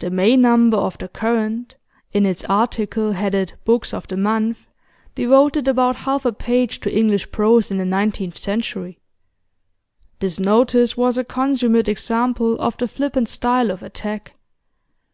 The 0.00 0.10
May 0.10 0.36
number 0.36 0.76
of 0.76 0.98
The 0.98 1.08
Current, 1.08 1.76
in 2.12 2.26
its 2.26 2.44
article 2.44 3.12
headed 3.12 3.54
'Books 3.64 3.94
of 3.94 4.06
the 4.06 4.18
Month,' 4.18 4.58
devoted 5.14 5.66
about 5.66 5.96
half 6.04 6.26
a 6.26 6.32
page 6.34 6.78
to 6.80 6.94
'English 6.94 7.30
Prose 7.32 7.70
in 7.70 7.78
the 7.78 7.86
Nineteenth 7.86 8.36
Century.' 8.36 8.98
This 10.18 10.38
notice 10.38 10.94
was 10.98 11.16
a 11.16 11.24
consummate 11.24 11.88
example 11.88 12.56
of 12.60 12.76
the 12.76 12.86
flippant 12.86 13.30
style 13.30 13.70
of 13.70 13.82
attack. 13.82 14.34